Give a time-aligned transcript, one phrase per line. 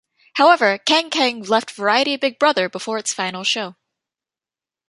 [0.33, 3.75] However, Kang Kang left "Variety Big Brother" before its final show.